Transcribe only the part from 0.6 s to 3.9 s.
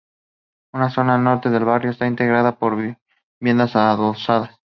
Una zona al norte del barrio está integrada por viviendas